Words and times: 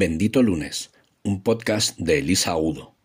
Bendito 0.00 0.44
Lunes, 0.44 0.92
un 1.24 1.42
podcast 1.42 1.98
de 1.98 2.20
Elisa 2.20 2.56
Udo. 2.56 2.97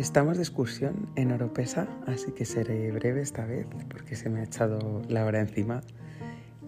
Estamos 0.00 0.38
de 0.38 0.44
excursión 0.44 1.10
en 1.14 1.30
Oropesa, 1.30 1.86
así 2.06 2.32
que 2.32 2.46
seré 2.46 2.90
breve 2.90 3.20
esta 3.20 3.44
vez 3.44 3.66
porque 3.90 4.16
se 4.16 4.30
me 4.30 4.40
ha 4.40 4.44
echado 4.44 5.02
la 5.10 5.26
hora 5.26 5.40
encima. 5.40 5.82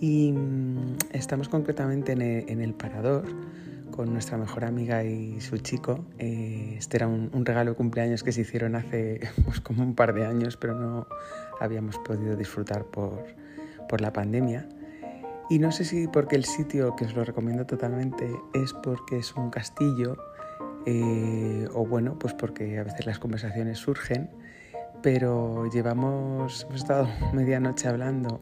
Y 0.00 0.32
mm, 0.32 0.98
estamos 1.12 1.48
concretamente 1.48 2.12
en 2.12 2.60
el, 2.60 2.74
parador 2.74 3.24
con 3.90 4.12
nuestra 4.12 4.36
mejor 4.36 4.66
amiga 4.66 5.02
y 5.04 5.40
su 5.40 5.56
chico. 5.56 6.04
Eh, 6.18 6.74
este 6.76 6.98
era 6.98 7.08
un, 7.08 7.46
regalo 7.46 7.70
de 7.70 7.76
cumpleaños 7.78 8.22
que 8.22 8.32
se 8.32 8.42
hicieron 8.42 8.74
hace 8.74 9.20
pues, 9.46 9.62
como 9.62 9.82
un 9.82 9.94
par 9.94 10.12
de 10.12 10.26
años, 10.26 10.58
pero 10.58 10.78
no 10.78 11.06
habíamos 11.58 11.96
podido 12.00 12.36
disfrutar 12.36 12.84
por, 12.84 13.24
por 13.88 14.02
la 14.02 14.12
pandemia. 14.12 14.68
Y 15.48 15.58
no 15.58 15.72
sé 15.72 15.86
si 15.86 16.06
porque 16.06 16.36
el 16.36 16.44
sitio, 16.44 16.96
que 16.96 17.06
os 17.06 17.14
lo 17.14 17.24
recomiendo 17.24 17.64
totalmente, 17.64 18.30
es 18.52 18.74
porque 18.74 19.16
es 19.16 19.34
un 19.36 19.48
castillo 19.48 20.18
eh, 20.86 21.66
o 21.72 21.86
bueno, 21.86 22.18
pues 22.18 22.34
porque 22.34 22.78
a 22.78 22.84
veces 22.84 23.06
las 23.06 23.18
conversaciones 23.18 23.78
surgen, 23.78 24.30
pero 25.02 25.66
llevamos, 25.70 26.64
hemos 26.64 26.80
estado 26.80 27.08
medianoche 27.32 27.88
hablando 27.88 28.40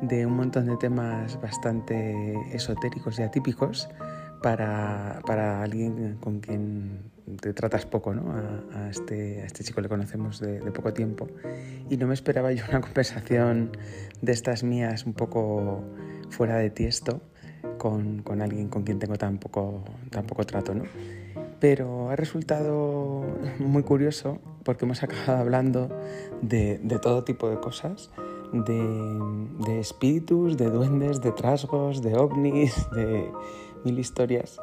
de 0.00 0.26
un 0.26 0.34
montón 0.34 0.66
de 0.66 0.76
temas 0.76 1.40
bastante 1.40 2.34
esotéricos 2.52 3.18
y 3.18 3.22
atípicos 3.22 3.88
para, 4.42 5.20
para 5.24 5.62
alguien 5.62 6.16
con 6.20 6.40
quien 6.40 7.12
te 7.40 7.52
tratas 7.54 7.86
poco, 7.86 8.12
¿no? 8.12 8.34
A, 8.74 8.90
este, 8.90 9.42
a 9.42 9.46
este, 9.46 9.62
chico 9.62 9.80
le 9.80 9.88
conocemos 9.88 10.40
de, 10.40 10.58
poco 10.72 10.92
tiempo 10.92 11.28
y 11.88 11.96
no 11.96 12.08
me 12.08 12.14
esperaba 12.14 12.52
yo 12.52 12.64
una 12.68 12.80
conversación 12.82 13.70
de 14.20 14.32
estas 14.32 14.64
mías 14.64 15.06
un 15.06 15.14
poco 15.14 15.84
fuera 16.30 16.56
de 16.56 16.70
tiesto 16.70 17.22
con, 17.78 18.22
con 18.22 18.42
alguien 18.42 18.68
con 18.68 18.82
quien 18.82 18.98
tengo 18.98 19.16
tan 19.16 19.38
poco, 19.38 19.84
tan 20.10 20.26
poco 20.26 20.44
trato, 20.44 20.74
¿no? 20.74 20.84
Pero 21.62 22.10
ha 22.10 22.16
resultado 22.16 23.22
muy 23.60 23.84
curioso 23.84 24.40
porque 24.64 24.84
hemos 24.84 25.04
acabado 25.04 25.38
hablando 25.38 25.88
de, 26.40 26.80
todo 27.00 27.22
tipo 27.22 27.48
de 27.48 27.60
cosas, 27.60 28.10
de, 28.52 29.78
espíritus, 29.78 30.56
de 30.56 30.70
duendes, 30.70 31.20
de 31.20 31.30
trasgos, 31.30 32.02
de 32.02 32.16
ovnis, 32.16 32.90
de 32.96 33.30
mil 33.84 33.96
historias. 33.96 34.58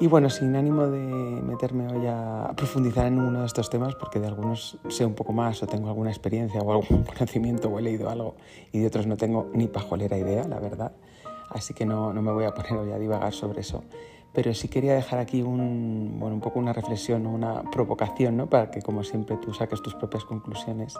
Y 0.00 0.08
bueno, 0.08 0.30
sin 0.30 0.56
ánimo 0.56 0.88
de 0.88 0.98
meterme 0.98 1.86
hoy 1.86 2.04
a 2.08 2.54
profundizar 2.56 3.06
en 3.06 3.20
uno 3.20 3.42
de 3.42 3.46
estos 3.46 3.70
temas, 3.70 3.94
porque 3.94 4.18
de 4.18 4.26
algunos 4.26 4.78
sé 4.88 5.06
un 5.06 5.14
poco 5.14 5.32
más 5.32 5.62
o 5.62 5.68
tengo 5.68 5.90
alguna 5.90 6.10
experiencia 6.10 6.60
o 6.60 6.72
algún 6.72 7.04
conocimiento 7.04 7.68
o 7.68 7.78
he 7.78 7.82
leído 7.82 8.10
algo 8.10 8.34
y 8.72 8.80
de 8.80 8.88
otros 8.88 9.06
no 9.06 9.16
tengo 9.16 9.48
ni 9.54 9.68
pajolera 9.68 10.18
idea, 10.18 10.42
la 10.48 10.58
verdad. 10.58 10.90
Así 11.50 11.72
que 11.72 11.86
no, 11.86 12.12
no 12.12 12.20
me 12.20 12.32
voy 12.32 12.46
a 12.46 12.54
poner 12.54 12.72
hoy 12.72 12.90
a 12.90 12.98
divagar 12.98 13.32
sobre 13.32 13.60
eso 13.60 13.84
pero 14.32 14.54
sí 14.54 14.68
quería 14.68 14.94
dejar 14.94 15.18
aquí 15.18 15.42
un, 15.42 16.16
bueno, 16.18 16.34
un 16.36 16.40
poco 16.40 16.58
una 16.58 16.72
reflexión, 16.72 17.26
una 17.26 17.62
provocación, 17.70 18.36
¿no? 18.36 18.48
para 18.48 18.70
que 18.70 18.82
como 18.82 19.02
siempre 19.02 19.36
tú 19.36 19.52
saques 19.52 19.82
tus 19.82 19.94
propias 19.94 20.24
conclusiones 20.24 20.94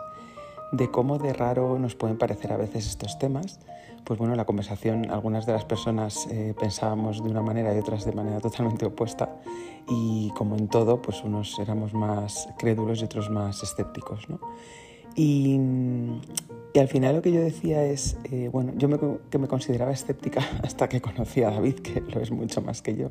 de 0.73 0.91
cómo 0.91 1.19
de 1.19 1.33
raro 1.33 1.79
nos 1.79 1.95
pueden 1.95 2.19
parecer 2.19 2.53
a 2.53 2.57
veces 2.57 2.87
estos 2.87 3.19
temas. 3.19 3.61
Pues 4.05 4.19
bueno, 4.19 4.35
la 4.35 4.47
conversación, 4.47 5.11
algunas 5.11 5.45
de 5.47 5.53
las 5.53 5.65
personas 5.65 6.27
eh, 6.31 6.55
pensábamos 6.59 7.23
de 7.23 7.29
una 7.29 7.43
manera 7.43 7.75
y 7.75 7.79
otras 7.79 8.05
de 8.05 8.13
manera 8.13 8.41
totalmente 8.41 8.87
opuesta 8.87 9.37
y 9.89 10.31
como 10.37 10.57
en 10.57 10.69
todo, 10.69 11.03
pues 11.03 11.23
unos 11.23 11.59
éramos 11.59 11.95
más 11.95 12.49
crédulos 12.59 13.01
y 13.01 13.05
otros 13.05 13.31
más 13.31 13.63
escépticos. 13.63 14.29
¿no? 14.29 14.41
Y, 15.15 15.59
y 16.73 16.79
al 16.79 16.89
final 16.89 17.17
lo 17.17 17.23
que 17.23 17.33
yo 17.33 17.41
decía 17.41 17.85
es, 17.85 18.17
eh, 18.31 18.49
bueno, 18.53 18.73
yo 18.77 18.89
me, 18.89 18.99
que 19.29 19.39
me 19.39 19.49
consideraba 19.49 19.91
escéptica 19.91 20.41
hasta 20.63 20.89
que 20.89 21.01
conocí 21.01 21.43
a 21.43 21.51
David, 21.51 21.77
que 21.77 22.01
lo 22.01 22.21
es 22.21 22.31
mucho 22.31 22.63
más 22.63 22.81
que 22.81 22.97
yo, 22.97 23.09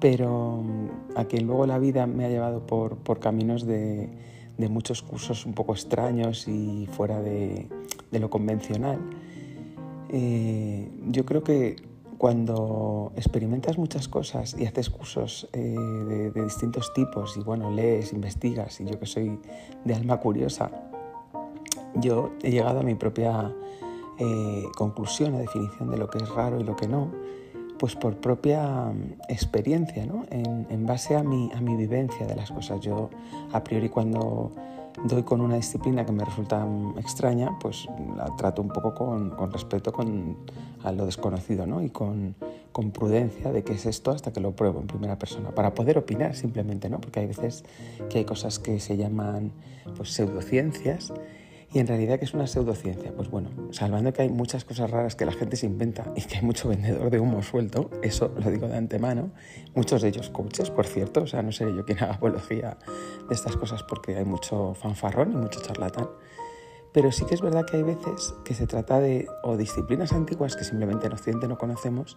pero 0.00 0.62
mm, 0.62 1.18
a 1.18 1.24
quien 1.24 1.46
luego 1.46 1.66
la 1.66 1.78
vida 1.78 2.06
me 2.06 2.24
ha 2.24 2.28
llevado 2.28 2.64
por, 2.66 2.96
por 2.98 3.18
caminos 3.18 3.66
de, 3.66 4.10
de, 4.58 4.68
muchos 4.68 5.02
cursos 5.02 5.44
un 5.44 5.54
poco 5.54 5.72
extraños 5.72 6.46
y 6.46 6.88
fuera 6.92 7.20
de, 7.20 7.68
de 8.12 8.20
lo 8.20 8.30
convencional. 8.30 9.00
Eh, 10.08 10.88
yo 11.08 11.24
creo 11.24 11.42
que 11.42 11.76
cuando 12.18 13.12
experimentas 13.16 13.78
muchas 13.78 14.06
cosas 14.06 14.54
y 14.56 14.66
haces 14.66 14.88
cursos 14.88 15.48
eh, 15.52 15.58
de, 15.58 16.30
de 16.30 16.44
distintos 16.44 16.92
tipos 16.94 17.36
y 17.36 17.40
bueno, 17.40 17.72
lees, 17.72 18.12
investigas 18.12 18.80
y 18.80 18.84
yo 18.84 19.00
que 19.00 19.06
soy 19.06 19.40
de 19.84 19.94
alma 19.94 20.20
curiosa, 20.20 20.91
yo 21.96 22.30
he 22.42 22.50
llegado 22.50 22.80
a 22.80 22.82
mi 22.82 22.94
propia 22.94 23.52
eh, 24.18 24.64
conclusión 24.76 25.34
o 25.34 25.38
definición 25.38 25.90
de 25.90 25.96
lo 25.98 26.08
que 26.08 26.18
es 26.18 26.28
raro 26.28 26.60
y 26.60 26.64
lo 26.64 26.76
que 26.76 26.86
no, 26.86 27.10
pues 27.78 27.96
por 27.96 28.16
propia 28.16 28.62
mm, 28.62 29.22
experiencia, 29.28 30.06
¿no? 30.06 30.24
en, 30.30 30.86
base 30.86 31.16
a 31.16 31.22
mi, 31.22 31.50
a 31.54 31.60
mi 31.60 31.76
vivencia 31.76 32.26
de 32.26 32.36
las 32.36 32.50
cosas. 32.50 32.80
Yo 32.80 33.10
a 33.52 33.64
priori 33.64 33.88
cuando 33.88 34.52
doy 35.04 35.22
con 35.22 35.40
una 35.40 35.56
disciplina 35.56 36.04
que 36.04 36.12
me 36.12 36.24
resulta 36.24 36.64
mm, 36.64 36.98
extraña, 36.98 37.58
pues 37.60 37.88
la 38.16 38.26
trato 38.36 38.62
un 38.62 38.68
poco 38.68 38.94
con, 38.94 39.30
con 39.30 39.50
respeto 39.50 39.92
con, 39.92 40.36
a 40.82 40.92
lo 40.92 41.06
desconocido 41.06 41.66
¿no? 41.66 41.82
y 41.82 41.90
con, 41.90 42.34
con, 42.72 42.90
prudencia 42.90 43.52
de 43.52 43.64
qué 43.64 43.72
es 43.72 43.86
esto 43.86 44.10
hasta 44.10 44.32
que 44.32 44.40
lo 44.40 44.52
pruebo 44.52 44.80
en 44.80 44.86
primera 44.86 45.18
persona, 45.18 45.50
para 45.50 45.74
poder 45.74 45.98
opinar 45.98 46.34
simplemente, 46.36 46.88
¿no? 46.88 47.00
porque 47.00 47.20
hay 47.20 47.26
veces 47.26 47.64
que 48.08 48.18
hay 48.18 48.24
cosas 48.24 48.58
que 48.58 48.78
se 48.80 48.96
llaman 48.96 49.52
pues, 49.96 50.12
pseudociencias 50.12 51.12
y 51.74 51.78
en 51.78 51.86
realidad, 51.86 52.18
¿qué 52.18 52.26
es 52.26 52.34
una 52.34 52.46
pseudociencia? 52.46 53.14
Pues 53.14 53.30
bueno, 53.30 53.48
salvando 53.70 54.12
que 54.12 54.22
hay 54.22 54.28
muchas 54.28 54.64
cosas 54.64 54.90
raras 54.90 55.16
que 55.16 55.24
la 55.24 55.32
gente 55.32 55.56
se 55.56 55.64
inventa 55.64 56.12
y 56.14 56.20
que 56.22 56.36
hay 56.36 56.42
mucho 56.42 56.68
vendedor 56.68 57.10
de 57.10 57.18
humo 57.18 57.42
suelto, 57.42 57.90
eso 58.02 58.34
lo 58.36 58.50
digo 58.50 58.68
de 58.68 58.76
antemano, 58.76 59.30
muchos 59.74 60.02
de 60.02 60.08
ellos 60.08 60.28
coaches, 60.28 60.70
por 60.70 60.86
cierto, 60.86 61.22
o 61.22 61.26
sea, 61.26 61.42
no 61.42 61.50
seré 61.50 61.74
yo 61.74 61.84
quien 61.86 61.98
haga 62.02 62.14
apología 62.14 62.76
de 63.26 63.34
estas 63.34 63.56
cosas 63.56 63.82
porque 63.82 64.16
hay 64.16 64.24
mucho 64.26 64.74
fanfarrón 64.74 65.32
y 65.32 65.36
mucho 65.36 65.62
charlatán. 65.62 66.08
Pero 66.92 67.10
sí 67.10 67.24
que 67.24 67.34
es 67.34 67.40
verdad 67.40 67.64
que 67.64 67.78
hay 67.78 67.82
veces 67.84 68.34
que 68.44 68.52
se 68.52 68.66
trata 68.66 69.00
de 69.00 69.26
o 69.42 69.56
disciplinas 69.56 70.12
antiguas 70.12 70.56
que 70.56 70.64
simplemente 70.64 71.06
en 71.06 71.14
Occidente 71.14 71.48
no 71.48 71.56
conocemos, 71.56 72.16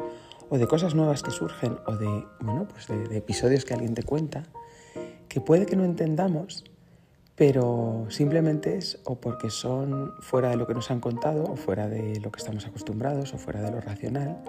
o 0.49 0.57
de 0.57 0.67
cosas 0.67 0.95
nuevas 0.95 1.23
que 1.23 1.31
surgen, 1.31 1.77
o 1.87 1.95
de, 1.95 2.25
bueno, 2.41 2.67
pues 2.67 2.87
de, 2.87 3.07
de 3.07 3.17
episodios 3.17 3.63
que 3.63 3.73
alguien 3.73 3.93
te 3.93 4.03
cuenta, 4.03 4.43
que 5.29 5.39
puede 5.39 5.65
que 5.65 5.77
no 5.77 5.85
entendamos, 5.85 6.65
pero 7.35 8.05
simplemente 8.09 8.77
es 8.77 8.99
o 9.03 9.15
porque 9.15 9.49
son 9.49 10.13
fuera 10.19 10.49
de 10.49 10.57
lo 10.57 10.67
que 10.67 10.73
nos 10.73 10.89
han 10.89 11.01
contado 11.01 11.43
o 11.43 11.55
fuera 11.55 11.87
de 11.87 12.19
lo 12.21 12.31
que 12.31 12.39
estamos 12.39 12.65
acostumbrados 12.65 13.33
o 13.33 13.37
fuera 13.37 13.61
de 13.61 13.71
lo 13.71 13.81
racional, 13.81 14.41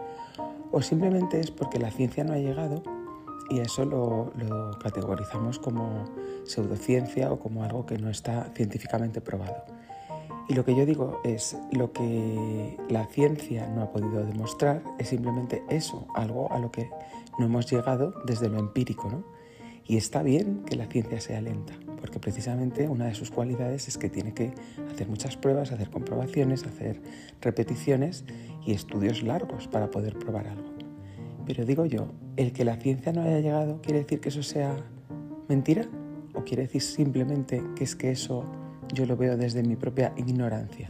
o 0.71 0.83
simplemente 0.83 1.41
es 1.41 1.51
porque 1.51 1.79
la 1.79 1.91
ciencia 1.91 2.23
no 2.25 2.33
ha 2.33 2.39
llegado 2.39 2.83
y 3.49 3.61
eso 3.61 3.85
lo, 3.85 4.33
categorizamos 4.83 5.59
como 5.59 6.05
pseudociencia 6.45 7.33
o 7.33 7.39
como 7.39 7.65
algo 7.65 7.87
que 7.87 7.99
no 7.99 8.11
está 8.11 8.51
científicamente 8.55 9.21
probado. 9.21 9.65
Y 10.49 10.55
lo 10.55 10.65
que 10.65 10.77
yo 10.77 10.87
digo 10.87 11.21
es, 11.25 11.57
lo 11.73 11.93
que 11.93 12.77
la 12.89 13.07
ciencia 13.07 13.69
no 13.69 13.83
ha 13.83 13.91
podido 13.91 14.25
demostrar 14.25 14.83
es 14.99 15.09
simplemente 15.09 15.63
eso, 15.69 16.07
algo 16.15 16.53
a 16.53 16.59
lo 16.61 16.71
que 16.71 16.89
no 17.39 17.47
hemos 17.47 17.71
llegado 17.71 18.15
desde 18.25 18.49
lo 18.49 18.59
empírico, 18.59 19.09
¿no? 19.11 19.25
Y 19.85 19.97
está 19.97 20.23
bien 20.23 20.65
que 20.65 20.77
la 20.77 20.87
ciencia 20.87 21.21
sea 21.21 21.41
lenta, 21.41 21.75
porque 22.07 22.21
precisamente 22.21 22.89
una 22.89 23.07
de 23.07 23.15
sus 23.15 23.33
cualidades 23.33 23.89
es 23.89 23.99
que 23.99 24.09
tiene 24.09 24.33
que 24.33 24.55
hacer 24.89 25.09
muchas 25.09 25.37
pruebas, 25.37 25.73
hacer 25.73 25.91
comprobaciones, 25.91 26.65
hacer 26.65 27.03
repeticiones 27.41 28.25
y 28.65 28.75
estudios 28.75 29.25
largos 29.25 29.67
para 29.67 29.91
poder 29.91 30.17
probar 30.17 30.47
algo. 30.47 30.71
Pero 31.47 31.65
digo 31.65 31.85
yo, 31.85 32.13
¿el 32.37 32.53
que 32.53 32.65
la 32.65 32.77
ciencia 32.77 33.13
no 33.13 33.23
haya 33.23 33.41
llegado 33.41 33.83
quiere 33.83 34.05
decir 34.05 34.21
que 34.21 34.29
eso 34.29 34.45
sea 34.45 34.77
mentira? 35.49 35.89
¿O 36.33 36.45
quiere 36.45 36.63
decir 36.63 36.81
simplemente 36.81 37.61
que 37.75 37.83
es 37.83 37.97
que 37.97 38.13
eso 38.13 38.45
yo 38.95 39.05
lo 39.05 39.17
veo 39.17 39.37
desde 39.37 39.65
mi 39.65 39.75
propia 39.75 40.13
ignorancia? 40.17 40.89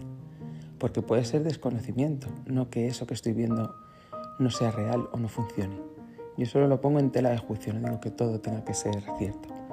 Porque 0.78 1.00
puede 1.00 1.24
ser 1.24 1.44
desconocimiento, 1.44 2.26
no 2.44 2.68
que 2.68 2.88
eso 2.88 3.06
que 3.06 3.14
estoy 3.14 3.32
viendo 3.32 3.74
no 4.38 4.50
sea 4.50 4.70
real 4.70 5.08
o 5.12 5.16
no 5.16 5.30
funcione. 5.30 5.80
Yo 6.36 6.44
solo 6.44 6.68
lo 6.68 6.82
pongo 6.82 6.98
en 6.98 7.10
tela 7.10 7.30
de 7.30 7.38
juicio, 7.38 7.72
no 7.72 7.80
digo 7.80 8.00
que 8.02 8.10
todo 8.10 8.38
tenga 8.38 8.62
que 8.66 8.74
ser 8.74 9.02
cierto. 9.16 9.65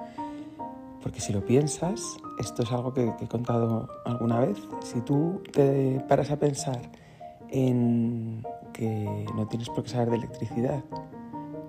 Porque 1.03 1.19
si 1.19 1.33
lo 1.33 1.45
piensas, 1.45 2.17
esto 2.39 2.63
es 2.63 2.71
algo 2.71 2.94
que, 2.94 3.13
he 3.21 3.27
contado 3.27 3.89
alguna 4.05 4.39
vez, 4.39 4.57
si 4.81 5.01
tú 5.01 5.44
te 5.51 6.00
paras 6.07 6.31
a 6.31 6.38
pensar 6.38 6.79
en 7.50 8.41
que 8.71 9.25
no 9.35 9.47
tienes 9.47 9.69
por 9.69 9.83
qué 9.83 9.89
saber 9.89 10.11
de 10.11 10.15
electricidad 10.15 10.81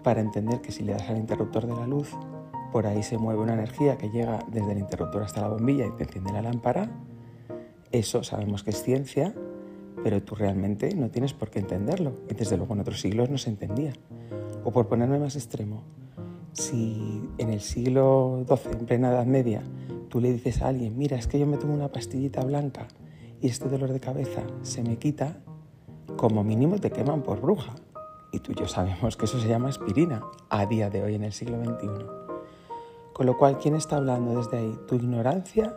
para 0.05 0.21
entender 0.21 0.61
que 0.61 0.71
si 0.71 0.85
le 0.85 0.93
das 0.93 1.11
al 1.11 1.19
interruptor 1.19 1.67
de 1.67 1.75
la 1.75 1.87
luz, 1.87 2.11
por 2.71 2.87
ahí 2.87 3.03
se 3.03 3.19
mueve 3.19 3.41
una 3.43 3.55
energía 3.55 3.99
que 3.99 4.09
llega 4.09 4.39
desde 4.53 4.73
el 4.73 4.79
interruptor 4.79 5.25
hasta 5.25 5.41
la 5.41 5.49
bombilla 5.49 5.87
y 5.87 5.91
te 5.93 6.05
enciende 6.05 6.33
la 6.33 6.43
lámpara, 6.43 6.89
eso 7.91 8.23
sabemos 8.23 8.63
que 8.63 8.71
es 8.71 8.83
ciencia, 8.83 9.35
pero 10.03 10.23
tú 10.23 10.37
realmente 10.37 10.95
no 10.95 11.11
tienes 11.11 11.33
por 11.33 11.51
qué 11.51 11.59
entenderlo. 11.59 12.15
Y 12.31 12.35
desde 12.35 12.57
luego 12.57 12.75
en 12.75 12.81
otros 12.81 13.01
siglos 13.01 13.31
no 13.31 13.39
se 13.39 13.51
entendía. 13.51 13.93
O 14.65 14.71
por 14.71 14.89
ponerme 14.89 15.19
más 15.19 15.37
extremo, 15.37 15.83
si 16.55 17.29
en 17.39 17.51
el 17.51 17.61
siglo 17.61 18.45
XII, 18.49 18.73
en 18.73 18.87
plena 18.87 19.11
Edad 19.11 19.27
Media, 19.27 19.63
tú 20.09 20.21
le 20.21 20.33
dices 20.33 20.63
a 20.63 20.69
alguien, 20.69 20.97
mira, 20.97 21.17
es 21.17 21.27
que 21.27 21.39
yo 21.39 21.47
me 21.47 21.57
tomo 21.57 21.75
una 21.75 21.89
pastillita 21.89 22.43
blanca 22.45 22.87
y 23.41 23.49
este 23.49 23.69
dolor 23.69 23.93
de 23.93 24.01
cabeza 24.01 24.43
se 24.63 24.83
me 24.83 24.97
quita, 24.97 25.37
como 26.17 26.45
mínimo 26.45 26.79
te 26.79 26.91
queman 26.91 27.23
por 27.23 27.41
bruja. 27.41 27.75
Y 28.33 28.39
tú 28.41 28.53
y 28.53 28.55
yo 28.55 28.67
sabemos 28.67 29.17
que 29.17 29.27
eso 29.27 29.39
se 29.39 29.49
llama 29.49 29.69
aspirina 29.69 30.23
a 30.49 30.67
día 30.67 30.91
de 30.91 31.03
hoy 31.03 31.15
en 31.15 31.25
el 31.25 31.33
siglo 31.33 31.63
XXI. 31.63 32.07
Con 33.13 33.27
lo 33.27 33.37
cual, 33.37 33.59
¿quién 33.59 33.77
está 33.77 33.97
hablando 33.97 34.37
desde 34.37 34.59
ahí? 34.59 34.79
¿Tu 34.89 34.97
ignorancia 34.97 35.77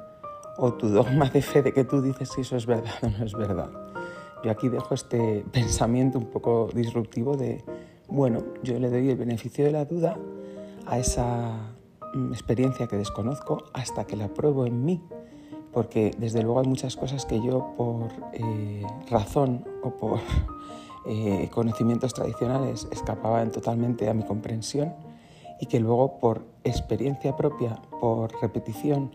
o 0.57 0.73
tu 0.73 0.89
dogma 0.89 1.29
de 1.29 1.41
fe 1.41 1.61
de 1.61 1.73
que 1.73 1.83
tú 1.83 2.01
dices 2.01 2.29
si 2.29 2.41
eso 2.41 2.55
es 2.55 2.65
verdad 2.65 2.93
o 3.03 3.09
no 3.09 3.25
es 3.25 3.33
verdad? 3.33 3.69
Yo 4.43 4.51
aquí 4.51 4.69
dejo 4.69 4.93
este 4.93 5.43
pensamiento 5.51 6.17
un 6.17 6.27
poco 6.27 6.69
disruptivo 6.73 7.35
de, 7.35 7.63
bueno, 8.07 8.43
yo 8.63 8.79
le 8.79 8.89
doy 8.89 9.09
el 9.09 9.17
beneficio 9.17 9.65
de 9.65 9.71
la 9.71 9.85
duda 9.85 10.17
a 10.87 10.99
esa 10.99 11.75
mm, 12.13 12.31
experiencia 12.31 12.87
que 12.87 12.97
desconozco 12.97 13.63
hasta 13.73 14.05
que 14.05 14.15
la 14.15 14.29
pruebo 14.29 14.65
en 14.65 14.85
mí, 14.85 15.03
porque 15.71 16.11
desde 16.17 16.41
luego 16.41 16.59
hay 16.59 16.67
muchas 16.67 16.95
cosas 16.95 17.25
que 17.25 17.41
yo 17.41 17.73
por 17.77 18.09
eh, 18.33 18.85
razón 19.09 19.65
o 19.83 19.91
por 19.91 20.19
eh, 21.05 21.49
conocimientos 21.51 22.13
tradicionales 22.13 22.87
escapaban 22.91 23.51
totalmente 23.51 24.09
a 24.09 24.13
mi 24.13 24.23
comprensión 24.23 24.93
y 25.59 25.65
que 25.65 25.79
luego 25.79 26.19
por 26.19 26.45
experiencia 26.63 27.35
propia, 27.35 27.81
por 27.99 28.31
repetición 28.41 29.11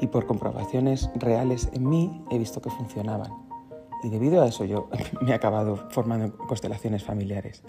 y 0.00 0.06
por 0.08 0.26
comprobaciones 0.26 1.10
reales 1.16 1.68
en 1.72 1.88
mí 1.88 2.24
he 2.30 2.38
visto 2.38 2.60
que 2.60 2.70
funcionaban. 2.70 3.32
Y 4.02 4.10
debido 4.10 4.42
a 4.42 4.46
eso 4.46 4.64
yo 4.64 4.88
me 5.20 5.30
he 5.30 5.34
acabado 5.34 5.88
formando 5.90 6.36
constelaciones 6.36 7.02
familiares. 7.02 7.62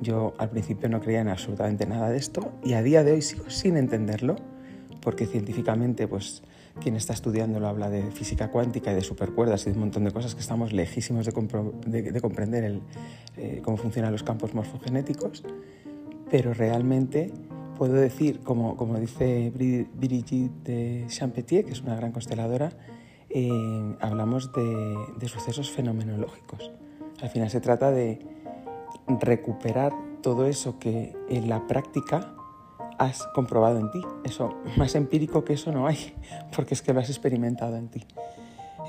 Yo 0.00 0.34
al 0.38 0.50
principio 0.50 0.88
no 0.88 1.00
creía 1.00 1.20
en 1.20 1.28
absolutamente 1.28 1.86
nada 1.86 2.10
de 2.10 2.18
esto 2.18 2.52
y 2.62 2.74
a 2.74 2.82
día 2.82 3.02
de 3.02 3.12
hoy 3.12 3.22
sigo 3.22 3.48
sin 3.50 3.76
entenderlo 3.76 4.36
porque 5.00 5.26
científicamente 5.26 6.08
pues 6.08 6.42
quien 6.80 6.96
está 6.96 7.12
estudiando 7.12 7.60
lo 7.60 7.68
habla 7.68 7.88
de 7.88 8.10
física 8.10 8.50
cuántica 8.50 8.92
y 8.92 8.94
de 8.94 9.02
supercuerdas 9.02 9.62
y 9.62 9.70
de 9.70 9.74
un 9.74 9.80
montón 9.80 10.04
de 10.04 10.10
cosas 10.10 10.34
que 10.34 10.40
estamos 10.40 10.72
lejísimos 10.72 11.26
de, 11.26 11.32
comprender 12.20 12.64
el, 12.64 12.82
eh, 13.36 13.60
cómo 13.62 13.76
funcionan 13.76 14.12
los 14.12 14.22
campos 14.22 14.52
morfogenéticos, 14.52 15.44
pero 16.30 16.52
realmente 16.52 17.32
puedo 17.78 17.94
decir, 17.94 18.40
como, 18.40 18.76
como 18.76 18.98
dice 18.98 19.52
Brigitte 19.54 20.64
de 20.64 21.04
Champetier, 21.08 21.64
que 21.64 21.72
es 21.72 21.82
una 21.82 21.94
gran 21.94 22.12
consteladora, 22.12 22.72
eh, 23.30 23.96
hablamos 24.00 24.52
de, 24.52 24.96
de 25.18 25.28
sucesos 25.28 25.70
fenomenológicos. 25.70 26.70
Al 27.22 27.30
final 27.30 27.48
se 27.50 27.60
trata 27.60 27.90
de 27.90 28.18
recuperar 29.08 29.92
todo 30.22 30.46
eso 30.46 30.78
que 30.78 31.16
en 31.28 31.48
la 31.48 31.66
práctica 31.66 32.34
has 32.98 33.26
comprobado 33.34 33.78
en 33.78 33.90
ti. 33.90 34.00
Eso, 34.24 34.54
más 34.76 34.94
empírico 34.94 35.44
que 35.44 35.54
eso 35.54 35.72
no 35.72 35.86
hay, 35.86 36.14
porque 36.56 36.74
es 36.74 36.82
que 36.82 36.92
lo 36.92 37.00
has 37.00 37.08
experimentado 37.08 37.76
en 37.76 37.88
ti. 37.88 38.04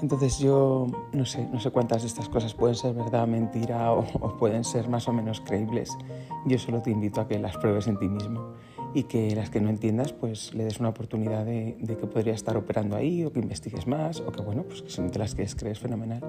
Entonces 0.02 0.38
yo 0.38 0.86
no 1.12 1.26
sé, 1.26 1.48
no 1.48 1.60
sé 1.60 1.72
cuántas 1.72 2.04
de 2.04 2.08
estas 2.08 2.30
cosas 2.30 2.54
pueden 2.54 2.76
ser 2.76 2.94
verdad, 2.94 3.28
mentira 3.28 3.92
o, 3.94 4.38
pueden 4.38 4.64
ser 4.64 4.90
más 4.90 5.08
o 5.08 5.14
menos 5.14 5.42
creíbles. 5.42 5.98
Yo 6.46 6.60
solo 6.60 6.82
te 6.82 6.92
invito 6.92 7.22
a 7.22 7.28
que 7.28 7.40
las 7.40 7.58
pruebes 7.58 7.88
en 7.88 7.98
ti 7.98 8.08
mismo 8.08 8.54
y 8.94 9.04
que 9.04 9.36
las 9.36 9.50
que 9.50 9.62
no 9.62 9.70
entiendas 9.70 10.14
pues 10.14 10.54
le 10.54 10.64
des 10.64 10.80
una 10.80 10.90
oportunidad 10.90 11.46
de, 11.46 11.78
de, 11.80 11.98
que 11.98 12.08
podría 12.08 12.34
estar 12.34 12.58
operando 12.58 12.96
ahí 12.96 13.24
o 13.24 13.32
que 13.32 13.40
investigues 13.40 13.88
más 13.88 14.22
o 14.22 14.32
que 14.32 14.42
bueno, 14.42 14.64
pues 14.64 14.82
que 14.82 14.90
si 14.90 15.02
no 15.02 15.10
te 15.10 15.20
las 15.20 15.36
quieres 15.36 15.56
crees 15.56 15.80
fenomenal. 15.80 16.22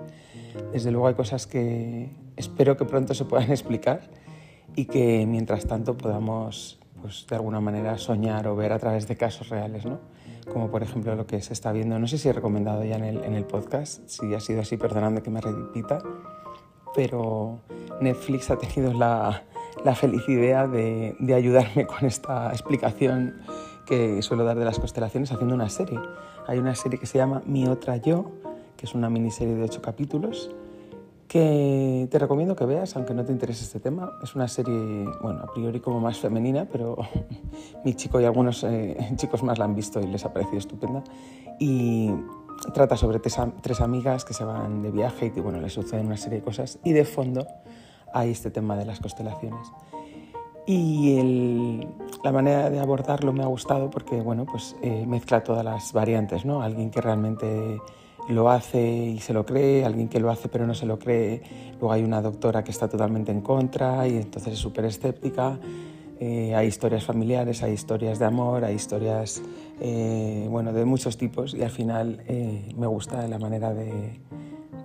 Desde 0.73 0.91
luego 0.91 1.09
hay 1.09 1.15
cosas 1.15 1.47
que 1.47 2.11
espero 2.37 2.77
que 2.77 2.85
pronto 2.85 3.15
se 3.15 3.25
puedan 3.25 3.51
explicar 3.51 4.11
y 4.77 4.87
que 4.87 5.27
mientras 5.27 5.67
tanto 5.67 5.97
podamos 5.97 6.79
pues 7.01 7.27
de 7.29 7.37
alguna 7.37 7.61
manera 7.61 7.97
soñar 7.99 8.49
o 8.49 8.57
ver 8.57 8.73
a 8.73 8.79
través 8.79 9.07
de 9.07 9.17
casos 9.17 9.49
reales, 9.49 9.85
¿no? 9.85 10.01
Como 10.53 10.71
por 10.71 10.83
ejemplo 10.83 11.15
lo 11.15 11.27
que 11.27 11.41
se 11.41 11.53
está 11.53 11.73
viendo, 11.73 11.99
no 11.99 12.07
sé 12.09 12.19
si 12.19 12.29
he 12.29 12.33
recomendado 12.33 12.85
ya 12.85 12.97
en 12.97 13.05
el, 13.05 13.25
en 13.25 13.35
el 13.35 13.45
podcast, 13.45 14.09
si 14.09 14.35
ha 14.35 14.41
sido 14.41 14.63
así, 14.63 14.77
perdonadme 14.77 15.23
que 15.23 15.31
me 15.31 15.41
repita, 15.41 16.03
pero 16.95 17.61
Netflix 18.01 18.51
ha 18.51 18.59
tenido 18.59 18.93
la, 18.93 19.45
la 19.85 19.95
feliz 19.95 20.29
idea 20.29 20.67
de, 20.67 21.17
ayudarme 21.35 21.87
con 21.87 22.07
esta 22.07 22.51
explicación 22.51 23.35
que 23.87 24.21
suelo 24.23 24.45
dar 24.45 24.59
de 24.59 24.65
las 24.65 24.79
constelaciones 24.79 25.33
haciendo 25.33 25.55
una 25.55 25.69
serie. 25.69 25.99
Hay 26.47 26.59
una 26.59 26.75
serie 26.75 26.99
que 26.99 27.07
se 27.07 27.19
llama 27.19 27.43
Mi 27.47 27.67
otra 27.67 27.97
yo, 27.97 28.31
que 28.77 28.87
es 28.87 28.95
una 28.95 29.09
miniserie 29.09 29.55
de 29.55 29.63
ocho 29.65 29.81
capítulos, 29.81 30.51
que 31.27 32.09
te 32.11 32.19
recomiendo 32.19 32.57
que 32.57 32.65
veas, 32.65 32.97
aunque 32.97 33.13
no 33.13 33.25
te 33.25 33.33
interese 33.33 33.65
este 33.65 33.81
tema. 33.81 34.13
Es 34.23 34.35
una 34.35 34.49
serie, 34.49 35.05
bueno, 35.23 35.41
a 35.41 35.53
priori 35.53 35.81
como 35.81 36.01
más 36.01 36.19
femenina, 36.19 36.67
pero 36.71 36.97
mi 37.85 37.95
chico 37.95 38.21
y 38.21 38.25
algunos 38.25 38.65
eh, 38.65 38.97
chicos 39.17 39.43
más 39.43 39.59
la 39.59 39.67
han 39.67 39.75
visto 39.75 40.01
y 40.01 40.07
les 40.07 40.25
ha 40.25 40.33
parecido 40.33 40.59
estupenda. 40.59 41.05
Y 41.59 42.11
trata 42.73 42.97
sobre 42.97 43.19
tres, 43.19 43.37
tres, 43.63 43.81
amigas 43.81 44.25
que 44.25 44.33
se 44.33 44.45
van 44.45 44.83
de 44.83 44.91
viaje 44.91 45.27
y 45.27 45.31
que, 45.31 45.41
bueno, 45.41 45.61
les 45.61 45.73
suceden 45.73 46.07
una 46.07 46.17
serie 46.17 46.39
de 46.39 46.45
cosas. 46.45 46.79
Y 46.83 46.93
de 46.93 47.05
fondo 47.05 47.47
hay 48.13 48.31
este 48.31 48.51
tema 48.51 48.77
de 48.77 48.85
las 48.85 49.01
constelaciones. 49.01 49.73
Y 50.67 51.17
el, 51.19 51.89
la 52.23 52.31
manera 52.31 52.69
de 52.69 52.79
abordarlo 52.79 53.33
me 53.33 53.43
ha 53.43 53.47
gustado 53.47 53.89
porque, 53.89 54.21
bueno, 54.21 54.45
pues 54.45 54.77
eh, 54.83 55.07
mezcla 55.07 55.43
todas 55.43 55.65
las 55.65 55.93
variantes, 55.93 56.45
¿no? 56.45 56.63
Alguien 56.63 56.91
que 56.91 57.01
realmente 57.01 57.79
lo 58.29 58.51
hace 58.51 59.07
y 59.07 59.19
se 59.21 59.33
lo 59.33 59.47
cree, 59.47 59.85
alguien 59.85 60.09
que 60.09 60.21
lo 60.21 60.31
hace 60.31 60.49
pero 60.49 60.67
no 60.67 60.75
se 60.75 60.87
lo 60.87 60.99
cree, 60.99 61.43
luego 61.81 61.93
hay 61.93 62.03
una 62.03 62.21
doctora 62.21 62.63
que 62.63 62.71
está 62.71 62.89
totalmente 62.89 63.33
en 63.33 63.41
contra 63.41 64.07
y 64.07 64.17
entonces 64.17 64.55
es 64.55 64.59
súper 64.59 64.85
escéptica. 64.85 65.59
Eh, 66.21 66.55
hay 66.55 66.67
historias 66.67 67.05
familiares, 67.05 67.63
hay 67.63 67.73
historias 67.73 68.19
de 68.19 68.25
amor, 68.25 68.65
hay 68.65 68.75
historias 68.75 69.41
eh, 69.81 70.47
bueno, 70.51 70.73
de 70.73 70.85
muchos 70.85 71.17
tipos 71.17 71.55
y 71.55 71.63
al 71.63 71.71
final 71.71 72.23
eh, 72.27 72.73
me 72.77 72.89
gusta 72.89 73.27
la 73.29 73.39
manera 73.39 73.73
de, 73.73 74.21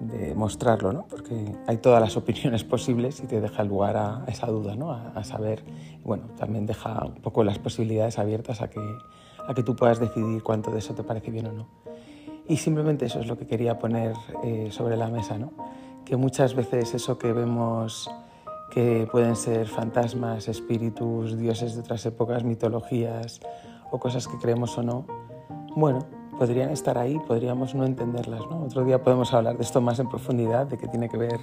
de 0.03 0.35
mostrarlo, 0.35 0.93
¿no? 0.93 1.05
porque 1.09 1.55
hay 1.67 1.77
todas 1.77 2.01
las 2.01 2.17
opiniones 2.17 2.63
posibles 2.75 3.21
y 3.21 3.27
te 3.27 3.41
deja 3.41 3.63
lugar 3.63 3.97
a 3.97 4.25
esa 4.27 4.47
duda, 4.47 4.75
¿no? 4.75 4.91
a, 4.91 5.09
a 5.09 5.23
saber, 5.23 5.63
bueno, 6.03 6.25
también 6.37 6.65
deja 6.65 7.05
un 7.05 7.21
poco 7.21 7.43
las 7.43 7.59
posibilidades 7.59 8.19
abiertas 8.19 8.61
a 8.61 8.69
que, 8.69 8.81
a 9.47 9.53
que 9.53 9.63
tú 9.63 9.75
puedas 9.75 9.99
decidir 9.99 10.43
cuánto 10.43 10.71
de 10.71 10.79
eso 10.79 10.93
te 10.93 11.03
parece 11.03 11.31
bien 11.31 11.47
o 11.47 11.51
no. 11.51 11.67
Y 12.47 12.57
simplemente 12.57 13.05
eso 13.05 13.19
es 13.19 13.27
lo 13.27 13.37
que 13.37 13.47
quería 13.47 13.79
poner 13.79 14.13
eh, 14.43 14.67
sobre 14.71 14.97
la 14.97 15.07
mesa, 15.07 15.37
¿no? 15.37 15.51
que 16.05 16.17
muchas 16.17 16.53
veces 16.55 16.93
eso 16.93 17.17
que 17.17 17.31
vemos 17.33 18.09
que 18.71 19.07
pueden 19.11 19.35
ser 19.35 19.67
fantasmas, 19.67 20.47
espíritus, 20.47 21.37
dioses 21.37 21.75
de 21.75 21.81
otras 21.81 22.05
épocas, 22.05 22.43
mitologías 22.43 23.39
o 23.91 23.99
cosas 23.99 24.27
que 24.27 24.37
creemos 24.39 24.77
o 24.77 24.83
no, 24.83 25.05
bueno, 25.75 25.99
podrían 26.37 26.69
estar 26.69 26.97
ahí, 26.97 27.19
podríamos 27.19 27.75
no 27.75 27.85
entenderlas. 27.85 28.41
¿no? 28.41 28.63
Otro 28.63 28.83
día 28.83 29.01
podemos 29.01 29.33
hablar 29.33 29.57
de 29.57 29.63
esto 29.63 29.81
más 29.81 29.99
en 29.99 30.09
profundidad, 30.09 30.67
de 30.67 30.77
qué 30.77 30.87
tiene 30.87 31.09
que 31.09 31.17
ver 31.17 31.39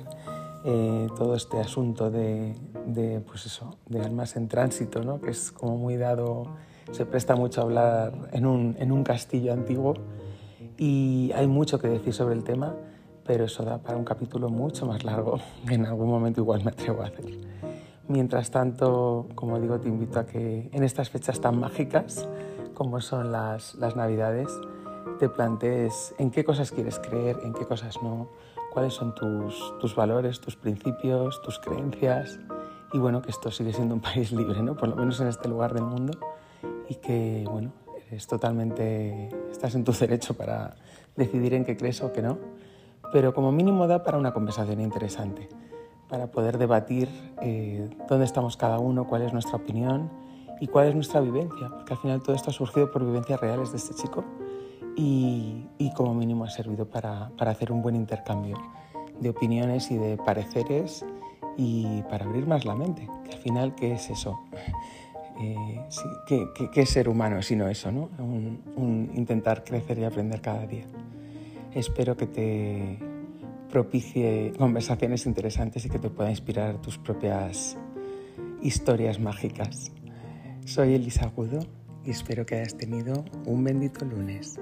eh, 0.64 1.06
todo 1.16 1.35
este 1.35 1.59
asunto 1.59 2.11
de, 2.11 2.54
de, 2.87 3.20
pues 3.20 3.47
eso, 3.47 3.76
de 3.87 4.00
almas 4.00 4.37
en 4.37 4.49
tránsito, 4.49 5.02
¿no? 5.02 5.20
que 5.20 5.30
es 5.30 5.52
como 5.52 5.76
muy 5.76 5.97
dado, 5.97 6.44
se 6.92 7.06
presta 7.06 7.37
mucho 7.37 7.61
a 7.61 7.64
hablar 7.64 8.12
en 8.32 8.47
un, 8.47 8.76
en 8.78 8.92
un 8.92 9.04
castillo 9.04 9.52
antiguo 9.52 9.94
y 10.76 11.30
hay 11.35 11.47
mucho 11.47 11.78
que 11.78 11.88
decir 11.88 12.12
sobre 12.12 12.35
el 12.35 12.44
tema, 12.44 12.75
pero 13.25 13.44
eso 13.44 13.62
da 13.62 13.78
para 13.78 13.97
un 13.97 14.04
capítulo 14.04 14.49
mucho 14.49 14.87
más 14.87 15.04
largo 15.04 15.38
que 15.66 15.75
en 15.75 15.87
algún 15.87 16.09
momento 16.09 16.40
igual 16.40 16.64
me 16.64 16.70
atrevo 16.70 17.02
a 17.02 17.06
hacer. 17.06 17.26
Mientras 18.09 18.50
tanto, 18.50 19.28
como 19.37 19.61
digo, 19.61 19.78
te 19.78 19.88
invito 19.88 20.18
a 20.18 20.26
que 20.26 20.68
en 20.73 20.82
estas 20.82 21.11
fechas 21.11 21.40
tan 21.40 21.61
mágicas 21.61 22.28
como 22.75 23.00
son 23.00 23.30
las, 23.30 23.75
las 23.75 23.94
Navidades, 23.94 24.49
te 25.19 25.28
plantees 25.28 26.14
en 26.19 26.30
qué 26.30 26.45
cosas 26.45 26.71
quieres 26.71 26.99
creer, 26.99 27.38
en 27.42 27.52
qué 27.52 27.66
cosas 27.66 28.02
no, 28.02 28.28
cuáles 28.73 28.95
son 28.95 29.14
tus, 29.14 29.75
tus 29.78 29.95
valores, 29.95 30.40
tus 30.40 30.57
principios, 30.57 31.40
tus 31.42 31.59
creencias. 31.59 32.38
Y 32.92 32.99
bueno, 32.99 33.23
que 33.23 33.30
esto 33.30 33.50
sigue 33.50 33.73
siendo 33.73 33.95
un 33.95 34.00
país 34.02 34.33
libre, 34.33 34.62
¿no? 34.62 34.76
Por 34.76 34.88
lo 34.88 34.97
menos 34.97 35.21
en 35.21 35.28
este 35.28 35.49
lugar 35.49 35.75
del 35.75 35.85
mundo. 35.85 36.19
Y 36.88 36.97
que, 36.97 37.47
bueno, 37.49 37.73
es 38.11 38.26
totalmente, 38.26 39.28
estás 39.50 39.75
en 39.75 39.85
tu 39.85 39.92
derecho 39.92 40.35
para 40.35 40.75
decidir 41.16 41.54
en 41.54 41.64
qué 41.64 41.76
crees 41.76 42.02
o 42.02 42.12
qué 42.12 42.23
no, 42.23 42.38
pero 43.12 43.35
como 43.35 43.52
mínimo 43.52 43.87
da 43.87 44.02
para 44.02 44.19
una 44.19 44.33
conversación 44.33 44.80
interesante, 44.80 45.49
para 46.09 46.30
poder 46.30 46.59
debatir 46.59 47.09
eh, 47.40 47.88
dónde 48.09 48.25
estamos 48.25 48.57
cada 48.57 48.78
uno, 48.78 49.07
cuál 49.07 49.23
es 49.23 49.33
nuestra 49.33 49.57
opinión 49.57 50.11
y 50.61 50.66
cuál 50.66 50.88
es 50.88 50.95
nuestra 50.95 51.21
vivencia, 51.21 51.69
porque 51.69 51.92
al 51.95 52.00
final 52.00 52.23
todo 52.23 52.35
esto 52.35 52.50
ha 52.50 52.52
surgido 52.52 52.90
por 52.90 53.04
vivencias 53.04 53.40
reales 53.40 53.71
de 53.71 53.78
este 53.78 53.95
chico 53.95 54.25
y, 54.96 55.66
y 55.78 55.92
como 55.94 56.14
mínimo 56.14 56.44
ha 56.44 56.50
servido 56.50 56.88
para, 56.88 57.30
para 57.37 57.50
hacer 57.50 57.72
un 57.72 57.82
buen 57.82 57.96
intercambio 57.96 58.56
de 59.20 59.28
opiniones 59.28 59.90
y 59.90 59.96
de 59.96 60.16
pareceres 60.16 61.04
y 61.56 62.02
para 62.08 62.25
abrir 62.25 62.46
más 62.46 62.64
la 62.64 62.75
mente, 62.75 63.08
que 63.25 63.32
al 63.32 63.38
final, 63.38 63.75
¿qué 63.75 63.92
es 63.92 64.10
eso? 64.10 64.40
Eh, 65.42 65.87
¿qué, 66.26 66.49
qué, 66.54 66.70
qué, 66.70 66.84
ser 66.84 67.08
humano 67.08 67.40
sino 67.40 67.66
eso, 67.66 67.90
¿no? 67.90 68.10
Un, 68.18 68.62
un, 68.76 69.10
intentar 69.14 69.64
crecer 69.64 69.99
y 69.99 70.04
aprender 70.04 70.42
cada 70.42 70.66
día. 70.66 70.84
Espero 71.72 72.14
que 72.14 72.26
te 72.26 72.99
propicie 73.70 74.52
conversaciones 74.58 75.25
interesantes 75.25 75.87
y 75.87 75.88
que 75.88 75.99
te 75.99 76.10
pueda 76.10 76.28
inspirar 76.28 76.76
tus 76.82 76.99
propias 76.99 77.78
historias 78.60 79.18
mágicas. 79.18 79.92
Soy 80.66 80.92
Elisa 80.92 81.25
Agudo 81.25 81.60
y 82.04 82.11
espero 82.11 82.47
que 82.47 82.57
hayas 82.57 82.76
tenido 82.76 83.25
un 83.45 83.64
bendito 83.64 84.04
lunes. 84.04 84.59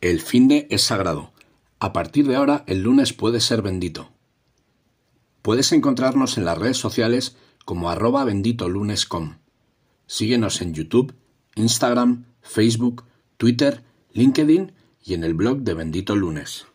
El 0.00 0.20
fin 0.20 0.48
de 0.48 0.66
es 0.68 0.82
sagrado. 0.82 1.32
A 1.78 1.92
partir 1.92 2.26
de 2.26 2.34
ahora, 2.34 2.64
el 2.66 2.82
lunes 2.82 3.12
puede 3.12 3.40
ser 3.40 3.62
bendito. 3.62 4.10
Puedes 5.42 5.72
encontrarnos 5.72 6.38
en 6.38 6.44
las 6.44 6.58
redes 6.58 6.76
sociales 6.76 7.36
como 7.64 7.88
arroba 7.88 8.24
benditolunes.com. 8.24 9.36
Síguenos 10.06 10.60
en 10.60 10.74
YouTube, 10.74 11.14
Instagram, 11.54 12.26
Facebook, 12.42 13.04
Twitter, 13.36 13.84
LinkedIn 14.12 14.72
y 15.04 15.14
en 15.14 15.24
el 15.24 15.34
blog 15.34 15.58
de 15.58 15.74
Bendito 15.74 16.16
Lunes. 16.16 16.66